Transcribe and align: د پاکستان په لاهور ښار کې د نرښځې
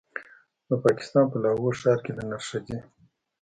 د 0.67 0.69
پاکستان 0.83 1.25
په 1.31 1.37
لاهور 1.43 1.73
ښار 1.81 1.99
کې 2.05 2.11
د 2.17 2.19
نرښځې 2.29 2.77